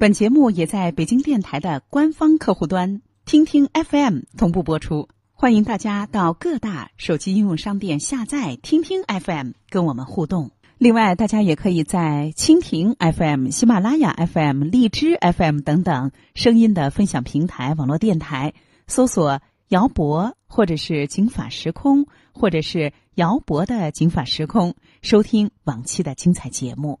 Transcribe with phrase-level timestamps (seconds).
[0.00, 10.52] 本节目也在北京电台的官方客户端听听 FM 同步播出，欢迎大家到各大手机应用商店下载听听 FM 跟我们互动。
[10.78, 18.54] 另外，大家也可以在蜻蜓 FM、喜马拉雅 FM、荔枝 FM 等等声音的分享平台网络电台
[18.86, 27.00] 搜索“姚博”或者是“警法时空”或者是“姚博的警法时空”，收听往期的精彩节目。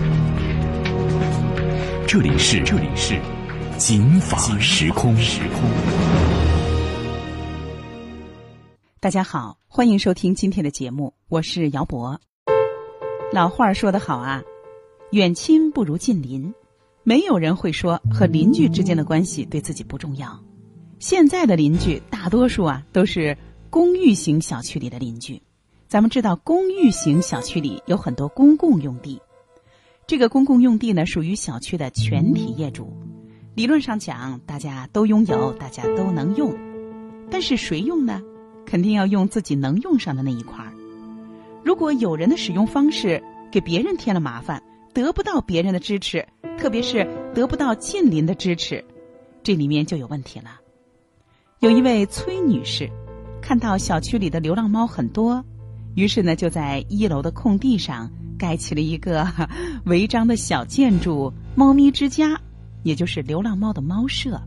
[2.11, 3.17] 这里是这里是
[3.77, 5.61] 警法时空时空。
[8.99, 12.19] 大家好，欢迎收听今天的节目，我是姚博。
[13.31, 14.43] 老话说得好啊，
[15.11, 16.53] 远亲不如近邻，
[17.03, 20.37] 没有人会说和邻居之间的关系对自己不重要。
[20.99, 23.37] 现在的邻居大多数啊都是
[23.69, 25.41] 公寓型小区里的邻居。
[25.87, 29.17] 咱们知道，公寓型小区里有很多公共用地。
[30.11, 32.91] 这个公共用地呢，属于小区的全体业主。
[33.55, 36.53] 理论上讲，大家都拥有，大家都能用。
[37.29, 38.21] 但是谁用呢？
[38.65, 40.73] 肯定要用自己能用上的那一块儿。
[41.63, 44.61] 如果有人的使用方式给别人添了麻烦，
[44.93, 48.83] 得不到别人的支持，特别是得不到近邻的支持，
[49.41, 50.59] 这里面就有问题了。
[51.59, 52.89] 有一位崔女士，
[53.41, 55.41] 看到小区里的流浪猫很多，
[55.95, 58.09] 于是呢，就在一楼的空地上。
[58.37, 59.27] 盖起了一个
[59.85, 62.35] 违章的小建筑——猫咪之家，
[62.81, 64.41] 也就是流浪猫的猫舍。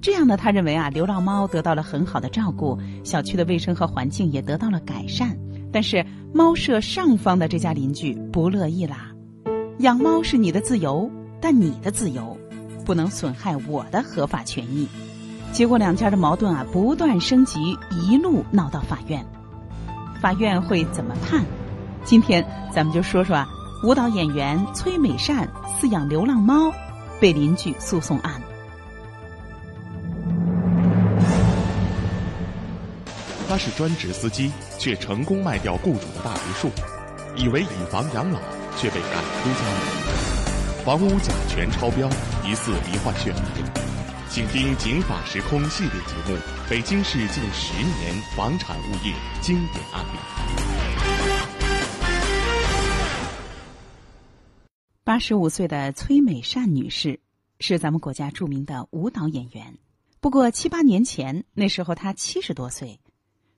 [0.00, 5.36] 这样呢，他认为啊，流浪猫得到了很好的照顾，小区的卫生和环境也得到了改善。
[5.72, 9.10] 但是，猫舍上方的这家邻居不乐意啦。
[9.80, 11.10] 养猫是你的自由，
[11.40, 12.38] 但你的自由
[12.84, 14.86] 不能损害我的合法权益。
[15.50, 19.26] 结果，两家的矛盾啊不断升级，一路闹到法院。
[20.22, 21.44] 法院会怎么判？
[22.04, 23.48] 今天咱们就说说啊
[23.82, 25.48] 舞蹈演员崔美善
[25.80, 26.72] 饲养流浪猫
[27.20, 28.40] 被邻居诉讼案。
[33.48, 36.70] 他是专职司机，却成功卖掉雇主的大别墅，
[37.36, 38.38] 以为以房养老，
[38.78, 40.84] 却被赶出家门。
[40.84, 42.08] 房屋甲醛超标，
[42.44, 43.38] 疑似罹患血癌。
[44.30, 46.36] 请听《警法时空》系列节目
[46.72, 50.16] 《北京市近十年房产物业经典案例》。
[55.04, 57.20] 八十五岁的崔美善女士
[57.60, 59.76] 是咱们国家著名的舞蹈演员。
[60.18, 62.98] 不过七八年前，那时候她七十多岁，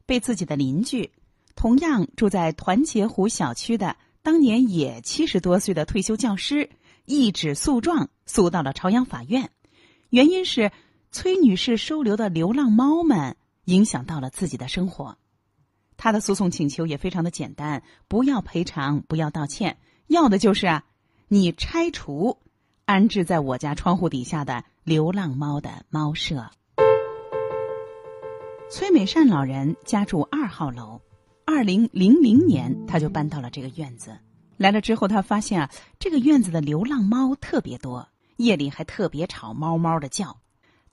[0.07, 1.13] 被自己的邻居，
[1.55, 6.69] 同样住在团结湖小区的当年也七十多岁的退休教师，
[7.05, 9.49] 一纸诉状诉到了朝阳法院。
[10.11, 10.73] 原因是
[11.15, 13.37] 崔女士收留的流浪猫们
[13.67, 15.17] 影响到了自己的生活。
[15.97, 20.85] 她的诉讼请求也非常的简单：不要赔偿，不要道歉，要的就是啊。
[21.29, 22.37] 你拆除
[22.85, 26.51] 安置在我家窗户底下的流浪猫的猫舍。
[28.69, 31.01] 崔美善老人家住二号楼，
[31.45, 34.19] 二零零零年他就搬到了这个院子。
[34.57, 35.71] 来了之后，他发现啊，
[36.01, 38.09] 这个院子的流浪猫特别多，
[38.39, 40.37] 夜里还特别吵，猫猫的叫。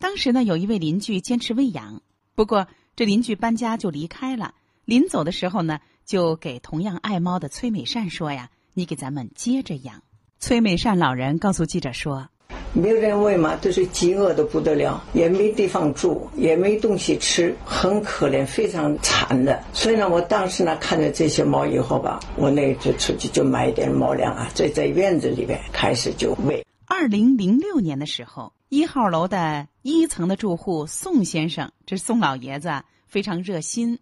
[0.02, 2.02] 当时呢，有一位邻居坚持喂养，
[2.34, 4.56] 不过这邻居搬家就离开了。
[4.84, 10.02] 临走的时候呢，就给同样爱猫的崔美善说呀：“你给咱们接着养。”
[10.40, 12.28] 崔美善老人告诉记者说
[12.74, 19.64] ：“没有人喂嘛，都是饥饿的不得了，也没地方住，也没东西吃，很可怜，非常惨的。
[19.72, 26.66] 所以呢，我当时呢看着这些猫以后吧，我那就出去就买一点猫粮啊，在在院子里边开始就喂。
[26.94, 33.98] 二零零六年的时候，一号楼的一层的住户宋先生，这宋老爷子非常热心，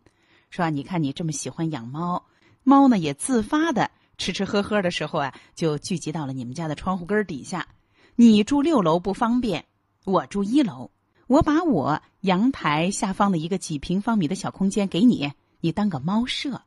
[0.50, 2.25] 说：你看你这么喜欢养猫，
[2.63, 7.68] 猫呢也自发的。”吃吃喝喝的时候啊，就聚集到了你们家的窗户根底下。
[8.15, 9.65] 你住六楼不方便，
[10.03, 10.89] 我住一楼，
[11.27, 15.31] 我把我阳台下方的一个几平方米的小空间给你，
[15.62, 16.63] 你当个猫舍。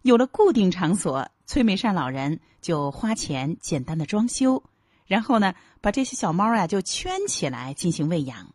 [0.00, 4.62] 有了固定场所，崔美善老人就花钱简单的装修，
[5.06, 8.54] 然后呢，把这些小猫啊就圈起来进行喂养。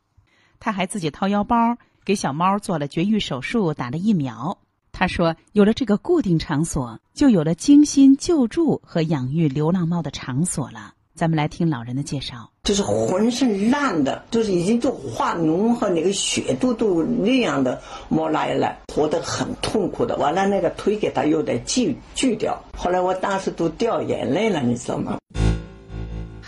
[0.60, 1.56] 他还自己掏腰包
[2.04, 4.57] 给小猫做了绝育手术，打了疫苗。
[4.92, 10.94] 他说：“有了这个固定场所，就有了精心救助和养育流浪猫的场所了。
[11.13, 12.50] 咱们来听老人的介绍。
[12.63, 20.18] 就是浑身烂的，就是已经就化脓和那个血都都那样的摸来了，活得很痛苦的。
[20.18, 22.62] 完了，那个腿给他又得锯锯掉。
[22.75, 25.18] 后来我当时都掉眼泪了，你知道吗？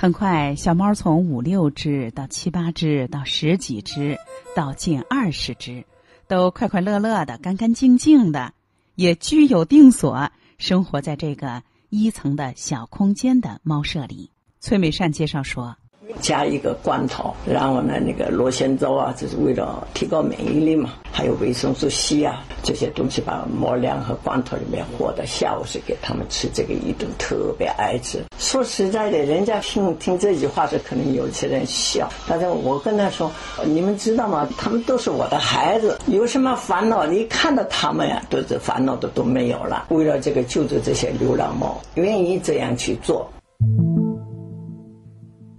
[0.01, 4.17] 很快，小猫从五六只到七八只，到十几只，
[4.55, 5.85] 到近二十只，
[6.27, 8.51] 都快快乐乐的、干干净净的，
[8.95, 11.61] 也居有定所，生活在这个
[11.91, 14.31] 一层的小空间的猫舍里。
[14.59, 15.77] 崔美善介绍说。
[16.19, 20.91] 加一个罐头，然后呢，那个螺旋藻啊，就是为了提高免疫力嘛。
[21.13, 25.25] 还有维生素 C 啊，这些东西把猫粮和罐头里面和的。
[25.25, 28.23] 下午是给他们吃这个一顿，特别爱吃。
[28.39, 32.09] 说实在的，人家听听这句话时，可能有些人笑。
[32.27, 33.29] 但是我跟他说，
[33.65, 34.47] 你们知道吗？
[34.57, 37.05] 他们都是我的孩子，有什么烦恼？
[37.05, 39.87] 你看到他们呀，都是烦恼的都没有了。
[39.89, 43.29] 为了这个救助这些流浪猫，愿意这样去做。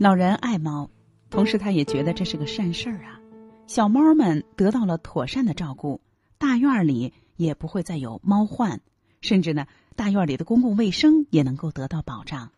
[0.03, 0.91] 老人爱猫，
[1.31, 3.21] 同时他也觉得这是个善事儿啊。
[3.69, 6.01] 小猫们得到了妥善的照顾，
[6.39, 8.81] 大院里也不会再有猫患，
[9.21, 9.65] 甚至呢，
[9.95, 12.51] 大院里的公共卫生也能够得到保障。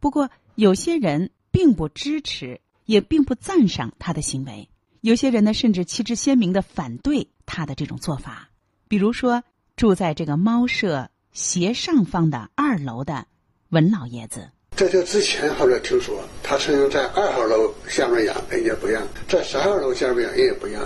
[0.00, 4.70] 不过，有些人并不支持，也并不赞赏他的行为。
[5.02, 8.48] 有些人呢，甚至旗帜鲜明的反对他的这种做法。
[8.88, 9.44] 比如说，
[9.76, 13.26] 住在这个猫舍斜上方的二楼的
[13.68, 14.52] 文老爷子。
[14.78, 20.84] 在这之前，后来听说他曾经在二号楼下面养，人家不让；在三号楼下面养，人也不让；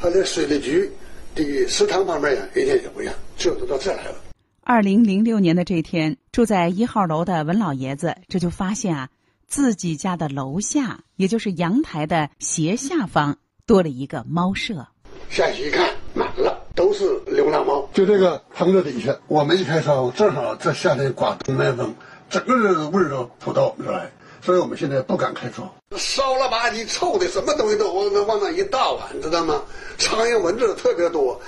[0.00, 0.90] 还在水利局
[1.34, 3.12] 的食堂旁边养，人家也不让。
[3.36, 4.14] 最后都到这来了。
[4.62, 9.10] 二零零六年的这天，住在一号楼的文老爷子这就发现啊，
[9.46, 13.36] 自己家的楼下，也就是阳台的斜下方
[13.66, 14.86] 多了一个猫舍。
[15.28, 17.86] 下去一看，满了，都是流浪猫。
[17.92, 21.94] 就这个棚子底下，我们一开窗，正好这夏天刮东南风。
[22.34, 24.10] 整个味儿都扑到我们这来，
[24.42, 25.72] 所以我们现在不敢开窗。
[25.96, 29.62] 烧了吧唧、臭的，什么东西都往那往那一倒啊，你知道吗？
[29.98, 31.40] 苍蝇、蚊子特别多。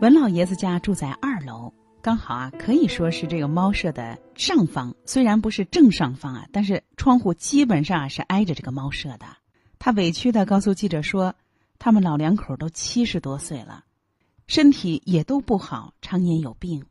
[0.00, 4.94] 文老爷子家住在二楼，刚好啊，可以说是这个猫舍的上方。
[5.04, 9.26] 虽然不是正上方啊，但是窗户基本上是挨着这个猫舍的。
[9.80, 11.34] 他委屈的告诉记者说
[11.80, 13.82] ：“他们老两口都七十多岁了。”
[14.50, 16.84] 身体也都不好，常年有病，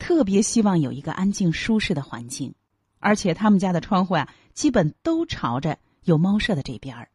[0.00, 2.52] 特别希望有一个安静舒适的环境，
[2.98, 7.08] 而且他们家的窗户啊，基本都朝着有猫舍的这边儿。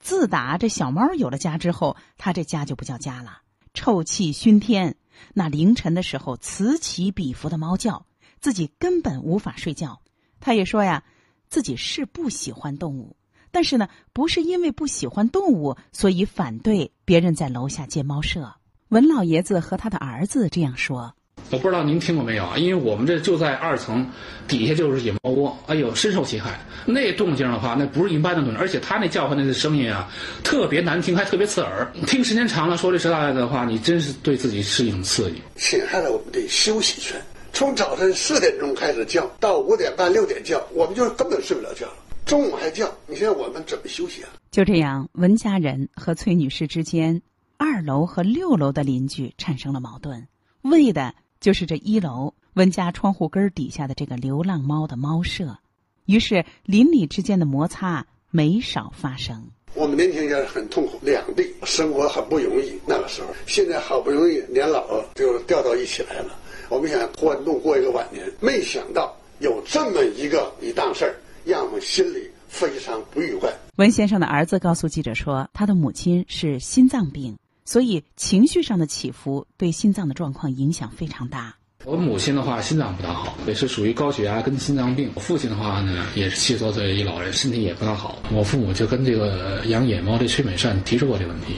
[0.00, 3.42] 自打这小猫有了家之后，他这家就不叫家了，
[3.74, 4.96] 臭气熏天。
[5.34, 8.06] 那凌晨的时候此起彼伏的猫叫，
[8.40, 10.00] 自己根本无法睡觉。
[10.40, 11.04] 他也说呀，
[11.48, 13.14] 自己是不喜欢动物，
[13.52, 18.52] 但是呢，不是因为不喜欢动物，所以反对别人在楼下建猫舍。
[18.94, 21.12] 文老爷子和他的儿子这样说
[21.50, 22.56] ：“我不知道您听过没有啊？
[22.56, 24.08] 因为我们这就在二层，
[24.46, 26.60] 底下就是野猫窝，哎呦，深受其害。
[26.86, 30.08] 那动静的话，那不是一般的动静，而且他那叫唤那个声音啊，
[30.44, 31.92] 特别难听，还特别刺耳。
[32.06, 37.20] 听时间长了，说句实在的话，你真是对自己是一种刺激，侵害了我们的休息权。
[37.52, 41.88] 从早晨四点钟开始叫，到五点半六点叫，我们就根本睡不了觉。
[42.24, 47.20] 中午还叫，你现在我们怎么休息啊？”就这样，文家人和崔女士之间。
[47.66, 50.28] 二楼和六楼的邻居产生了矛盾，
[50.60, 55.56] 为的就是这一楼温家窗户根底下的这个流浪猫的猫舍。
[56.04, 59.42] 于是邻里之间的摩擦没少发生。
[59.72, 62.78] 我们年轻人很痛苦，两地生活很不容易。
[62.86, 66.36] 那个时候，现在好不容易年老了就调到一起来了。
[66.68, 73.50] 我们想欢度过一个晚年，没想到有这么一个一档事儿，让我们心里非常不愉快。
[73.76, 77.34] 文先生的儿子告诉记者说，他的母亲是心脏病。
[77.64, 81.56] 所以情绪上的起伏对心脏的状况影响非常大。
[81.84, 85.10] 我母亲的话心脏不大好，也是属于高血压跟心脏病。
[85.14, 88.18] 我父亲的话呢也是七十多岁一老人，身体也不大好。
[88.32, 91.56] 我父母就跟这个养野猫的崔美善提出过这个问题，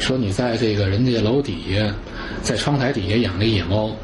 [0.00, 1.94] 说你在这个人家楼底下，
[2.42, 3.94] 在窗台底下养这野猫，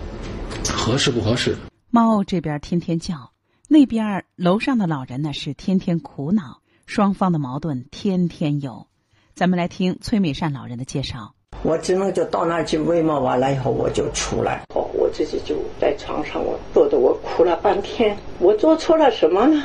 [0.69, 1.57] 合适不合适？
[1.91, 3.33] 猫这边天天叫，
[3.69, 8.87] 那边楼上的老人呢是天天苦恼，双方的矛盾天天有。
[9.35, 11.35] 咱们来听崔美善老人的介绍。
[11.65, 14.63] 我只能就到那儿去喂猫，完了以后我就出来。
[14.75, 18.15] 哦，我自己就在床上，我坐的，我哭了半天。
[18.39, 19.65] 我做错了什么呢？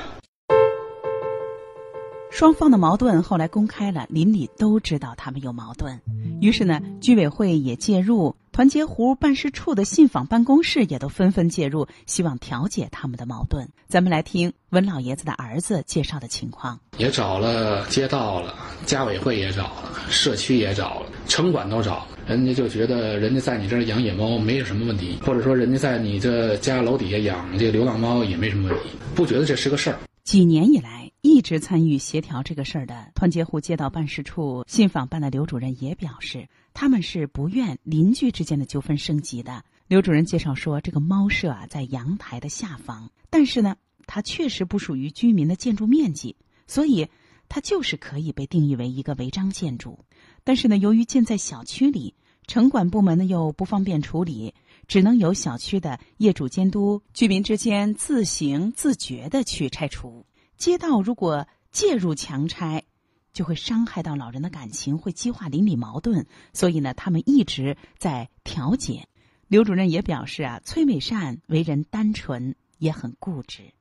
[2.31, 5.99] 双方的矛盾后来公开了，邻里都知道他们有矛盾。
[6.39, 13.67] 于是呢，居委会也介入，团结湖办事处的信访办公室也都纷纷介入，希望调解他们的矛盾。
[13.89, 16.79] 咱们来听文老爷子的儿子介绍的情况。
[16.97, 22.05] 也找了街道了，家委会也找了，社区也找了，城管都找。
[22.27, 29.97] 人家就觉得人家在你这儿养野猫没有什么问题，或者说人家在你这家楼底下养这个流浪猫也没什么问题，不觉得这是个事儿。
[30.23, 39.63] 几年以来，一直参与协调这个事儿的团结湖街道办事处信访办的刘主任也表示，他们是不愿邻居之间的纠纷升级的。
[39.87, 46.35] 刘主任介绍说，这个猫舍啊在阳台的下方，但是呢，它确实不属于居民的建筑面积，
[46.67, 47.07] 所以。
[47.51, 50.05] 它就是可以被定义为一个违章建筑，
[50.49, 52.15] 但是呢，由于建在小区里，
[52.47, 54.55] 城管部门呢又不方便处理，
[54.87, 60.25] 只能由小区的业主监督，居民之间自行自觉的去拆除。
[60.57, 62.83] 街道如果介入强拆，
[63.31, 69.07] 就会伤害到老人的感情，会激化邻里矛盾，所以呢，他们一直在调解。
[69.47, 73.71] 刘主任也表示啊，崔美善为人单纯，也很固执。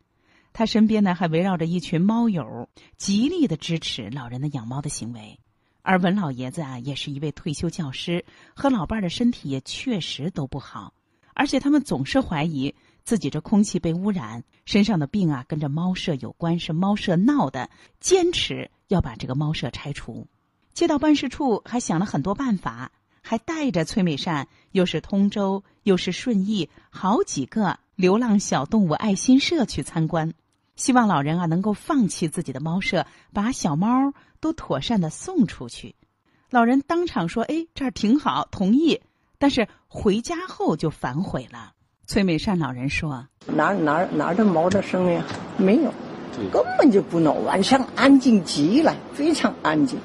[0.53, 5.41] 他身边呢还围绕着一群猫友，极力的支持老人的养猫的行为。
[5.89, 8.23] 而文老爷子啊，也是一位退休教师，
[8.55, 10.93] 和老伴儿的身体也确实都不好，
[11.33, 20.27] 而且他们总是怀疑自己这空气被污染，身上的病啊跟着猫舍有关，是猫舍闹的，坚持要把这个猫舍拆除。
[20.75, 22.93] 街道办事处还想了很多办法，
[23.23, 30.35] 还带着崔美善，又是通州，又是顺义，好几个流浪小动物爱心社去参观。
[30.79, 33.05] 希望老人啊能够放弃自己的猫舍，
[33.35, 35.97] 把小猫都妥善的送出去。
[36.51, 39.03] 老人当场说：“哎，这儿挺好，同意。”
[39.39, 41.73] 但是回家后就反悔了。
[42.07, 45.21] 崔美善老人说：“哪哪哪的猫的声音
[45.59, 45.93] 没有，
[46.53, 49.99] 根本就不闹，晚上安静极了，非常安静。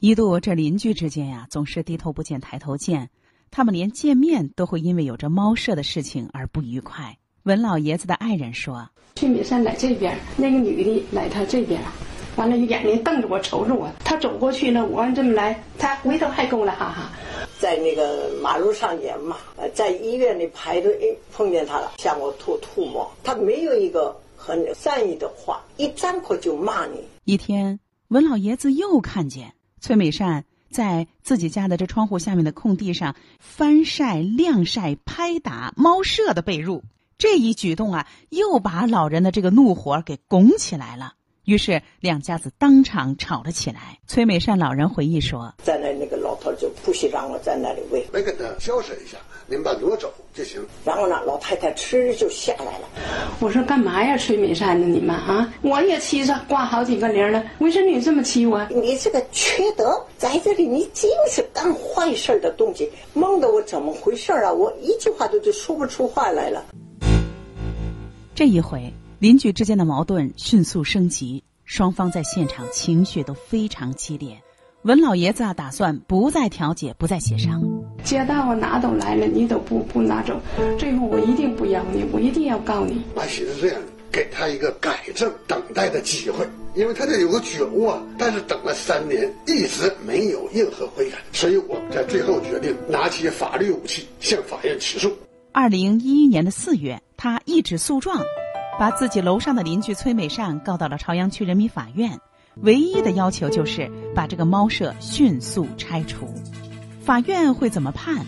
[0.00, 3.10] 一度这邻居之间呀，总是低头不见抬头见，
[3.50, 11.80] 他们连见面都会因为有着猫舍的事情而不愉快。”文老爷子的爱人说：“崔美善在这边，那个女的来他这边，
[12.36, 13.90] 完了眼睛瞪着我，瞅着我。
[14.04, 17.10] 他走过去了，我这么来，他回头还跟我来哈哈。
[17.58, 19.38] 在那个马路上演嘛，
[19.74, 23.10] 在医院里排队，碰见他了，向我吐吐沫。
[23.24, 27.02] 他没有一个很善意的话，一张口就骂你。
[27.24, 36.82] 一天，文老爷子又看见崔美善在自己家的这窗户下面的空地上翻晒、晾晒、拍打猫舍的被褥。
[37.20, 41.12] 这一举动啊，又把老人的这个怒火给拱起来了。
[41.44, 43.98] 于是两家子当场吵了起来。
[44.06, 50.66] 崔美善老人回忆说：“在那那个老头就不许让我在那里喂，没跟他交涉一下，您把挪走就行。
[50.82, 52.88] 然后呢，老太太吃就下来了。
[53.38, 54.86] 我说干嘛呀，崔美善呢？
[54.86, 57.44] 你们啊，我也气着挂好几个零了。
[57.58, 58.66] 为什么你这么欺我？
[58.70, 64.50] 你这个缺德，在这里你尽是干坏事的东西，蒙得我怎么回事啊？
[64.50, 66.64] 我一句话都就说不出话来了。”
[68.40, 74.34] 这一回，邻居之间的矛盾迅速升级，双方在现场情绪都非常激烈。
[74.84, 77.62] 文老爷子啊，打算不再调解，不再协商。
[78.02, 80.40] 街道我，哪都来了，你都不不拿走，
[80.78, 83.02] 最后我一定不要你，我一定要告你。
[83.14, 88.02] 我寻思这样，给他一个改正、等待的机会，因为他这有个觉悟啊。
[88.16, 95.12] 但是等了三年，一直没有任何悔改，所以我们在最后决定拿起法律武器向法院起诉。
[95.52, 96.98] 二零一一年的四月。
[97.22, 98.18] 他一纸诉状，
[98.78, 102.18] 把自己楼上的邻居崔美善告到了朝阳区人民法院，
[102.62, 106.32] 唯一的要求就是把这个猫舍迅速拆除。
[107.04, 108.24] 法院会怎么判？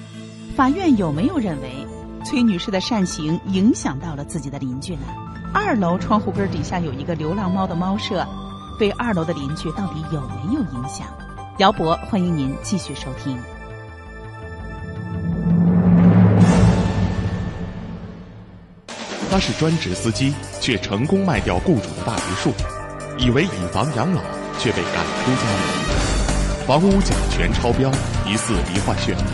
[0.54, 1.86] 法院有没有认为
[2.22, 5.06] 崔女士的善行影响到了自己的邻居呢？
[5.54, 8.28] 二楼窗户根底下有一个流浪猫的猫舍，
[8.78, 11.06] 对二楼的邻居到底有没有影响？
[11.56, 13.38] 姚博，欢迎您继续收听。
[19.32, 22.52] 他是专职司机，却成功卖掉雇主的大别墅，
[23.18, 24.20] 以为以房养老，
[24.58, 26.66] 却被赶出家门。
[26.66, 27.90] 房屋甲醛超标，
[28.28, 29.24] 疑似罹患血癌。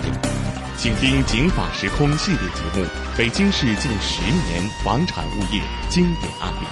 [0.77, 2.85] 请听《警法时空》系列节目
[3.19, 6.67] 《北京市近十年房产物业经典案例》。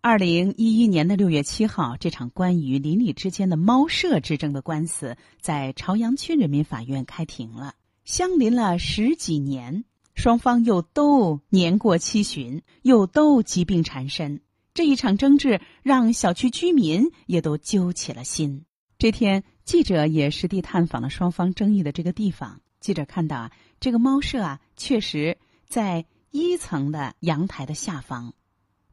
[0.00, 7.74] 二零一一年的六月七号，这场关于邻里之间的猫舍之争的官司，在朝阳区人民法院开庭了。
[8.10, 9.84] 相邻了十几年，
[10.16, 14.40] 双方又都年过七旬，又都疾病缠身。
[14.74, 18.64] 这一场争执让小区居民也都揪起了心。
[18.98, 22.60] 这天，记者也实地探访了双方争议的这个地方。
[22.80, 25.38] 记者看到啊，这个猫舍啊，确实
[25.68, 28.34] 在一层的阳台的下方，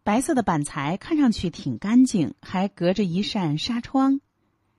[0.03, 4.21] 白色的板材看上去挺干净，还隔着一扇纱窗，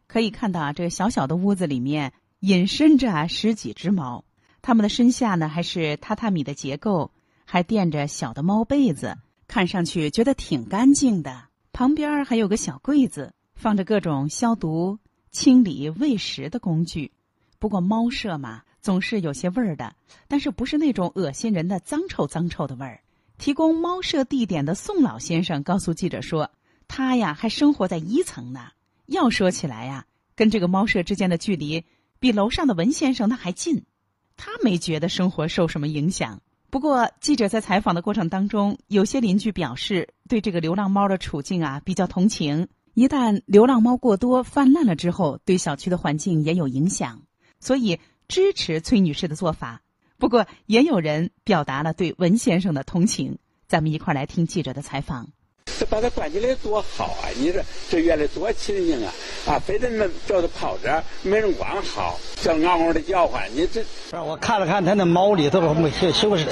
[0.07, 4.25] 可以看到啊，这个小小的屋子里面隐身着十几只猫。
[4.61, 7.11] 他们的身下呢，还是榻榻米的结构，
[7.45, 11.45] 还垫着小的猫被子，看上去觉得挺干净的。
[11.73, 14.99] 旁边还有个小柜子，放着各种消毒、
[15.31, 17.13] 清理喂食的工具。
[17.59, 19.95] 不过猫舍嘛，总是有些味儿的，
[20.27, 23.01] 但是不是那种恶心人的脏臭脏臭的味儿。
[23.39, 26.51] 提供猫舍地点的宋老先生告诉记者说
[26.89, 28.71] ：“他呀，还生活在一层呢。
[29.07, 31.85] 要说起来呀，跟这个猫舍之间的距离
[32.19, 33.85] 比楼上的文先生那还近。
[34.39, 36.41] 他没觉得生活受什么影响。
[36.71, 42.69] 不过，记者在采访的过程当中，有些邻居表示对这个流浪猫的处境啊比较同情。
[42.95, 47.23] 一旦流浪猫过多泛滥了之后，对小区的环境也有影响。”
[47.61, 49.83] 所以支持崔女士的做法，
[50.19, 53.39] 不过也有人表达了对文先生的同情。
[53.67, 55.29] 咱们一块儿来听记者的采访。
[55.79, 57.31] 这 把它关起来多好啊！
[57.37, 59.13] 你说这院里多清静啊！
[59.47, 63.43] 啊，非得那叫它跑着，没人管好，这嗷嗷的叫唤。
[63.55, 63.83] 你这，
[64.23, 66.47] 我看了看它那毛里头没收拾，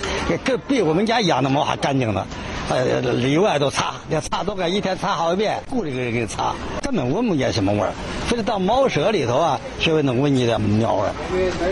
[0.44, 2.26] 跟比我们家养的猫还干净呢。
[2.68, 6.52] 呃，里外都擦，连擦都该一天擦好几遍，顾着给给擦，
[6.82, 7.92] 根本闻不见什么味儿。
[8.28, 11.12] 非得到猫舍里头啊，稍微能闻见点喵味儿。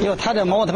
[0.01, 0.73] 因为它这猫它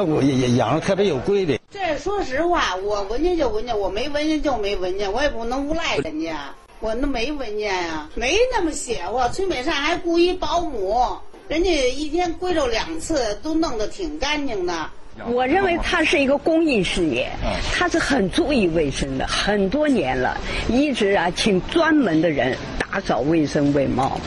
[0.57, 1.59] 养的特别有规律。
[1.71, 6.53] 这说实话，我闻见就闻见，我没闻见就没闻见，我也不能诬赖人家。
[6.81, 9.29] 我那没文件呀，没那么写过。
[9.31, 11.17] 崔美善还雇一保姆，
[11.49, 14.91] 人家一天归着两次，都弄得挺干净的。
[15.27, 17.29] 我认为他是一个公益事业，
[17.73, 24.21] 他是很注意卫生的，很多年了，一直啊请专门的人打扫卫生卫貌。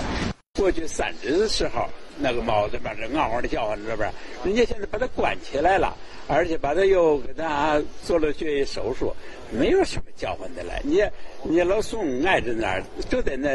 [0.59, 1.87] 过去三日的时候，
[2.21, 4.13] 那个猫在边这嗷嗷的叫唤，这边，
[4.45, 5.95] 人家现在把它关起来了，
[6.27, 9.13] 而且把它又给它做了血液手术，
[9.51, 10.73] 没有什么叫唤的了。
[10.83, 11.01] 你
[11.43, 13.49] 你老宋挨着那儿，就在那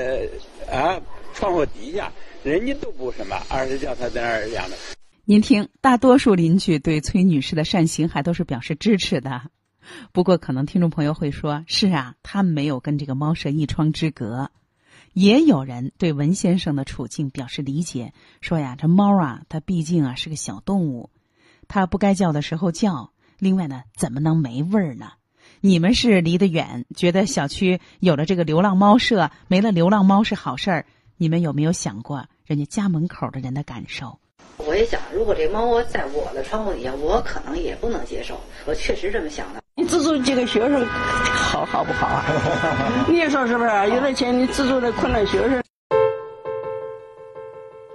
[0.71, 1.01] 啊
[1.35, 4.77] 窗户底下，人家都不什么，而是叫他在那儿养着。
[5.25, 9.43] 您听，大多数邻居对崔女士的善行还都是表示支持的。
[10.13, 14.51] 不过，可能听众朋友会说：“是啊，他没有跟这个猫舍一窗之隔。”
[15.17, 21.09] 也有人对文先生的处境表示理解，说呀，这猫啊，它毕竟啊是个小动物，
[21.69, 23.13] 它不该叫的时候叫。
[23.39, 25.13] 另外呢，怎么能没味儿呢？
[25.63, 30.87] 你们是离得远，觉得小区有了这个流浪猫舍，没了流浪猫是好事儿。
[31.17, 34.19] 你们有没有想过人家家门口的人的感受？
[34.67, 38.39] 我也想，如果这猫窝在我的窗户底下，我可能也不能接受。
[38.65, 39.63] 我确实这么想的。
[39.77, 42.25] 你资助几个学生，好好不好啊？
[43.07, 43.71] 你说是不是？
[43.91, 45.63] 有点钱，你资助这困难学生。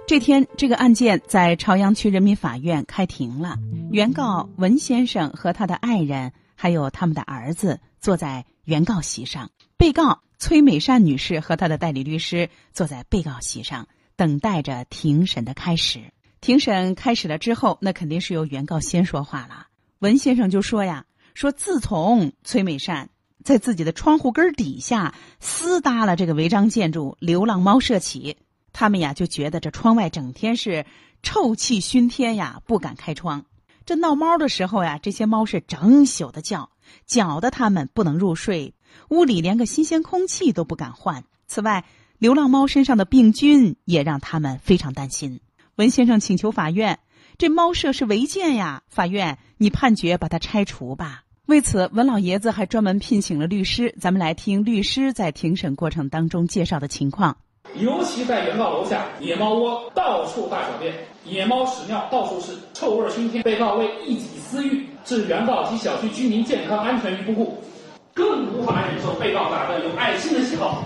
[0.06, 3.56] 这天，这个案件在朝阳区人民法院开庭了。
[3.90, 16.00] 原告文先生和他的爱人，还有他们的儿子，坐在原告席上；被告崔美善女士和她的代理律师坐在被告席上，等待着庭审的开始。
[16.42, 19.68] 庭审开始了之后，那肯定是由原告先说话了。
[20.00, 21.06] 文先生就说呀。
[21.34, 23.08] 说，自从崔美善
[23.42, 28.36] 在自己的窗户根底下私搭了这个违章建筑“流浪猫舍”起，
[28.74, 30.84] 他们呀就觉得这窗外整天是
[31.22, 33.46] 臭气熏天呀，不敢开窗。
[33.86, 36.68] 这闹猫的时候呀，这些猫是整宿的叫，
[37.06, 38.74] 搅得他们不能入睡，
[39.08, 41.24] 屋里连个新鲜空气都不敢换。
[41.46, 41.84] 此外，
[42.18, 45.40] 流浪猫身上的病菌也让他们非常担心。
[45.76, 46.98] 文先生请求法院。
[47.38, 48.82] 这猫舍是违建呀！
[48.88, 51.22] 法院，你判决把它拆除吧。
[51.46, 53.94] 为此，文老爷子还专门聘请了律师。
[53.98, 57.36] 咱们来听律师在庭审过程当中介绍的情况。
[57.76, 63.42] 尤其在原告楼下，野猫窝到处大小便，野猫屎尿到处是，臭味熏天。
[63.42, 67.64] 被告为一己私欲，置原告及小区居民健康安全于不顾，
[68.12, 70.84] 更无法忍受被告打着有爱心的旗号，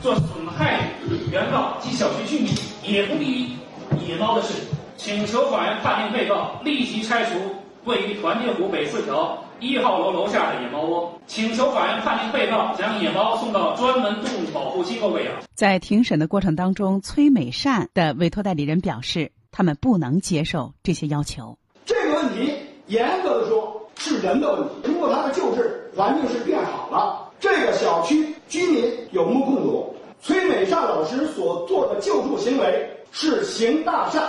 [0.00, 0.88] 做损害
[1.32, 2.52] 原告及小区居民，
[2.84, 3.48] 也不利于
[4.08, 4.54] 野猫的事。
[4.96, 7.38] 请求法院判定被告立即拆除
[7.84, 11.20] 位于团结湖北四条一号楼楼下的野猫窝。
[11.26, 15.34] 请求法院判定被告将野猫送到专门动物保护机构喂养。
[15.54, 21.56] 在庭审的过程当中，崔美善的委托代理人表示，他们不能接受这些要求。
[21.84, 22.52] 这个问题
[22.86, 24.70] 严格的说是人的问题。
[24.84, 34.28] 如果他的救治环境是变好了，这个小区居民有目共睹，崔美善老师所做的救助行为是行大善。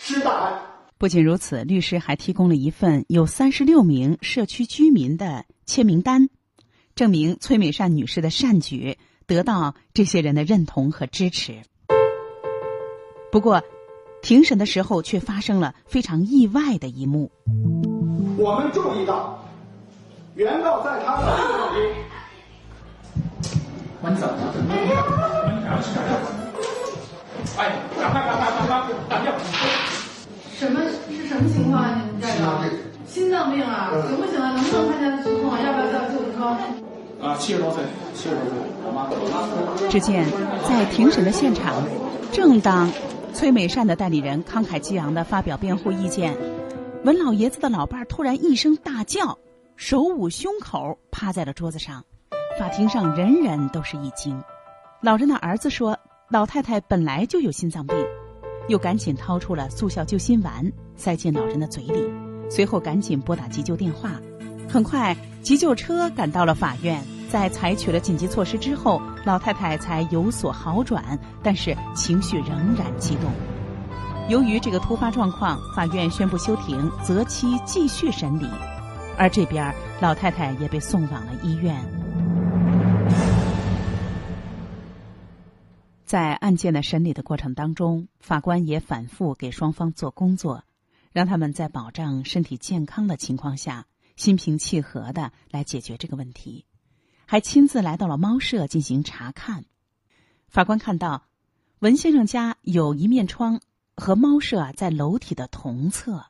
[0.00, 0.62] 施大爱。
[0.96, 6.28] 不仅如此，律师还提供了一份有三十六名社区居民的签名单，
[6.94, 11.62] 证明崔美善女士的善举得到这些人的认同和支持。
[13.32, 13.60] 不过，
[14.22, 17.30] 庭审的时候却发生了非常意外的一幕。
[18.36, 19.44] 我们注意到，
[20.36, 21.26] 原告在他的
[24.00, 24.38] 完整的，
[27.58, 29.32] 哎，赶快，赶快，赶快，打掉！
[30.54, 32.02] 什么是什么情况啊？
[32.04, 33.90] 你们这个心脏病啊？
[34.06, 34.52] 行不行啊？
[34.54, 35.50] 能不能参加诉讼？
[35.58, 36.56] 要不要叫救护车？
[37.20, 37.82] 啊，七十多岁，
[38.14, 38.52] 七十多岁，
[38.84, 39.08] 好吗？
[39.90, 40.24] 只见
[40.68, 41.82] 在庭审的现场，
[42.30, 42.88] 正当
[43.34, 46.36] 崔美善的代理人慷慨激昂地发表辩护意见，
[47.04, 49.36] 文老爷子的老伴儿突然一声大叫，
[49.74, 52.04] 手捂胸口，趴在了桌子上。
[52.56, 54.40] 法庭上人人都是一惊。
[55.00, 55.96] 老人的儿子说
[56.30, 57.96] ：“老太太本来就有心脏病。”
[58.68, 62.04] 又赶紧掏出了速效救心丸，塞进老人的嘴里，
[62.50, 64.12] 随后赶紧拨打急救电话。
[64.68, 67.02] 很快，急救车赶到了法院。
[67.30, 73.30] 在采取了紧急措施之后，老太太才有所好转，但是情绪仍然激动。
[74.28, 78.46] 由于这个突发状况，法院宣布休庭，择期继续审理。
[79.16, 81.74] 而这边，老太太也被送往了医院。
[86.08, 90.64] 在案件的审理的过程当中，法官也反复给双方做工作，
[91.12, 96.64] 让他们在保障身体健康的情况下，心平气和的来解决这个问题。
[97.26, 99.66] 还亲自来到了猫舍进行查看。
[100.48, 101.24] 法官看到，
[101.80, 103.60] 文先生家有一面窗
[103.94, 106.24] 和猫舍在楼体的同侧，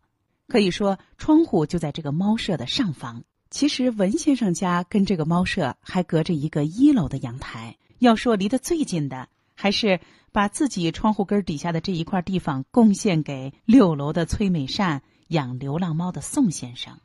[0.48, 3.22] 可以说窗户就在这个猫舍的上方。
[3.48, 7.76] 其实文先生家跟这个猫舍还隔着一个一楼的阳台。
[8.00, 9.28] 要说离得最近的，
[9.60, 9.98] 还是
[10.30, 17.00] 把自己窗户根底下的这一块地方贡献给六楼的崔美善养流浪猫的宋先生。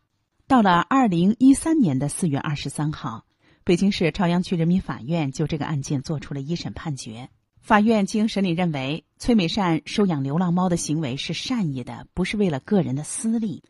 [0.46, 3.26] 到了二零一三年的四月二十三号。
[3.66, 7.30] 北京市朝阳区人民法院就这个案件作出了一审判决。
[7.62, 13.64] 法院经审理认为，崔美善收养流浪猫的行为是善意的，不是为了个人的私利。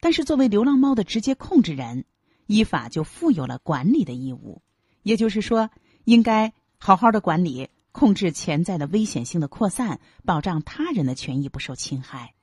[0.00, 2.04] 但是，作为流浪猫的直接控制人，
[2.46, 4.60] 依法就负有了管理的义务。
[5.02, 5.70] 也就是说，
[6.04, 12.34] 应该好好的管理，控制潜在的危险性的扩散，保障他人的权益不受侵害。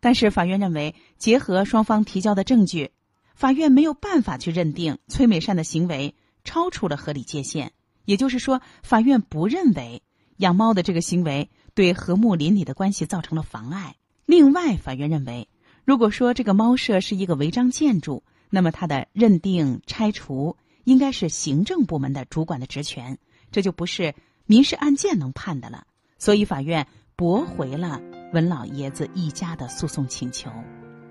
[0.00, 2.90] 但是，法院认为，结合双方提交的证据，
[3.36, 6.16] 法院没有办法去认定崔美善的行为。
[6.48, 7.72] 超出了合理界限，
[8.04, 10.02] 也就是说，法院不认为
[10.36, 13.96] 养猫的这个行为对和睦邻里的关系造成了妨碍。
[14.26, 15.48] 另外，法院认为，
[15.84, 23.18] 如果说这个猫舍是一个违章建筑，那么它的认定拆除应该是行政部门的主管的职权，
[23.50, 24.14] 这就不是
[24.46, 25.84] 民事案件能判的了。
[26.18, 28.00] 所以，法院驳回了
[28.32, 30.50] 文老爷子一家的诉讼请求。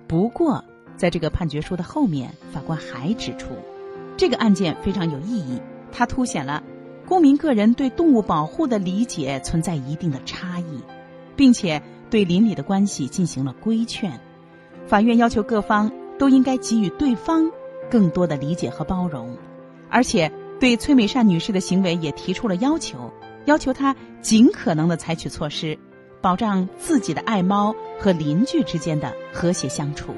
[0.07, 0.63] 不过，
[0.95, 3.49] 在这个判决书的后面，法官还指出。
[4.17, 6.63] 这个案件非常有意义，它凸显了
[7.05, 10.81] 公民个人对动物保护的理解存在一定的差异，
[11.35, 14.19] 并且对邻里的关系进行了规劝。
[14.87, 17.51] 法院要求各方都应该给予对方
[17.91, 19.37] 更多的理解和包容，
[19.89, 23.11] 而且对崔美善女士的行为也提出了要求，
[23.45, 25.77] 要求她尽可能的采取措施，
[26.21, 30.13] 保障自己的爱猫和邻居之间的和谐相处。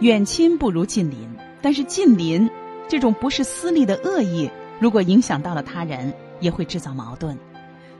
[0.00, 1.28] 远亲不如近邻，
[1.62, 2.48] 但是近邻。
[2.88, 7.36] 这种不是私利的恶意，如果影响到了他人，也会制造矛盾。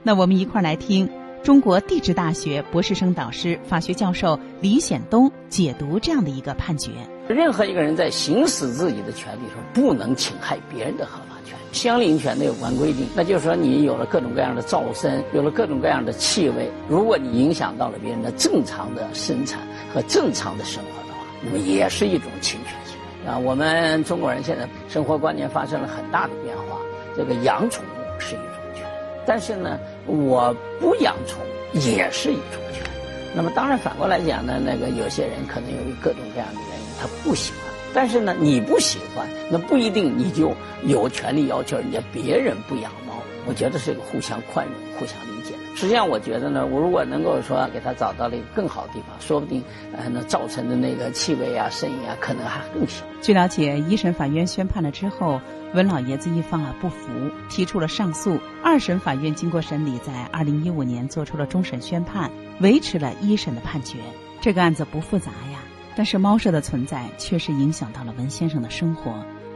[0.01, 1.09] 那我们一块儿来听
[1.43, 6.91] 中国地质大学博士生导师、法学教授李显东解读这样的一个判决：
[7.27, 11.57] 任何一个人在行使自己的权利时候，不能侵害别人的合法权。
[11.71, 19.61] 相邻权的有关规定，那就是说，你有了各种各样的噪声，有了各种各样的气味，如果你影响到了别人的正常的生产
[19.93, 23.29] 和正常的生活的话，那么也是一种侵权行为。
[23.31, 26.63] 啊，我们中国人现在生活观念发生了很大的变化。
[27.15, 28.83] 这个养宠物是一种权，
[29.25, 32.83] 但是呢，我不养宠物也是一种权。
[33.35, 37.66] 那么当然反过来讲呢，那个有些人可能由于各种各样的原因，他不喜欢。
[37.93, 43.13] 但是呢，你不喜欢，那不一定你就有权利要求人家别人不养猫。
[43.47, 45.55] 我觉得是一个互相宽容、互相理解。
[45.73, 49.63] 实际上，我觉得呢，我如果能够说给他找到了一个更好的地方，说不定，
[49.95, 53.05] 呃，那造成的那个气味啊、声音啊，可能还更小。
[53.21, 55.39] 据了解，一审法院宣判了之后，
[55.73, 57.07] 文老爷子一方啊不服，
[57.49, 58.37] 提出了上诉。
[58.61, 63.97] 二审法院经过审理，在二零一五年做出了终审宣判，维持了一审的判决。
[64.41, 65.59] 这个案子不复杂呀，
[65.97, 69.11] 但是猫舍的存在确实影响到了文先生的生活。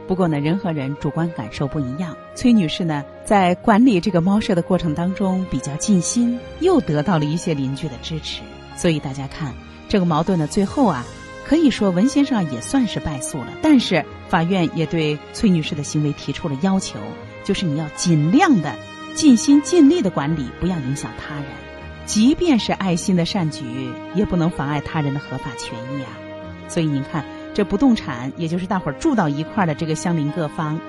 [0.08, 2.16] 不过呢，人和人主观感受不一样。
[2.34, 8.42] 崔女士呢，在管理这个猫舍的过程当中比较尽心，又得到了一些邻居的支持。
[8.74, 9.54] 所以大家看，
[9.88, 11.04] 这个矛盾的最后啊，
[11.46, 13.52] 可以说文先生也算是败诉了。
[13.62, 16.98] 但是法院也对崔女士的行为提出了要求，
[17.44, 18.74] 就是你要尽量的
[19.14, 21.44] 尽心尽力的管理，不要影响他人。
[22.04, 23.64] 即便是爱心的善举，
[24.16, 26.10] 也不能妨碍他人的合法权益啊。
[26.72, 27.22] 所以您看。
[27.54, 30.80] 这不动产，也就是大伙儿住到一块儿的这个相邻各方，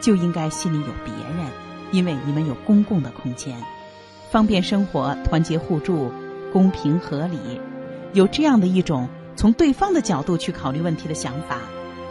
[0.00, 1.44] 就应该心里有别人，
[1.90, 3.56] 因为你们有公共的空间，
[4.30, 6.12] 方便生活，团结互助，
[6.52, 7.60] 公平合理，
[8.12, 11.58] 有这样的一种从对方的角度去考虑问题的想法，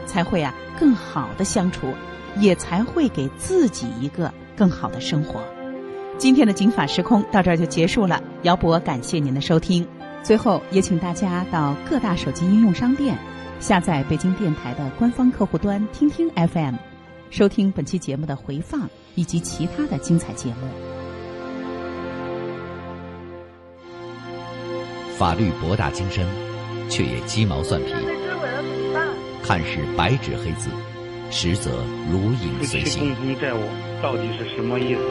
[0.06, 1.94] 才会啊更好的相处，
[2.38, 5.40] 也才会给自己一个更好的生活。
[6.18, 9.88] 今天的《警法时空》到这儿就结束了，姚博感谢您的收听。
[10.24, 13.18] 最后也请大家到各大手机应用商店
[13.60, 16.76] 下载北京电台的官方客户端“听听 FM”，
[17.30, 20.68] 收听本期节目的回放以及其他的精彩节目。
[25.18, 26.26] 法律博大精深，
[26.90, 27.94] 却也鸡毛蒜皮，
[29.44, 30.70] 看似白纸黑字，
[31.30, 31.72] 实则
[32.12, 33.14] 如影随形。
[33.14, 33.60] 共同债务
[34.02, 35.02] 到底是什么意思？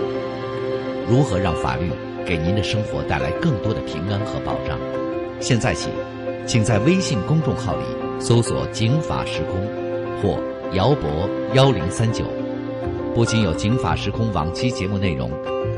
[1.09, 1.91] 如何让法律
[2.27, 4.77] 给您的生活带来更多的平安和保障？
[5.41, 5.89] 现在起，
[6.47, 7.83] 请在微信公众号里
[8.21, 9.67] 搜索“警法时空”
[10.23, 10.39] 或
[10.77, 12.25] “姚博幺零三九”，
[13.15, 15.31] 不仅有“警法时空”往期节目内容，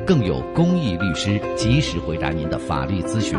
[0.05, 3.39] 更有公益律师及时回答您的法律咨询。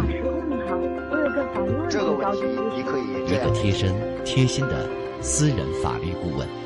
[1.89, 2.41] 这个问题
[2.75, 4.89] 你可以一个贴身、贴心的
[5.21, 6.62] 私人法律顾问。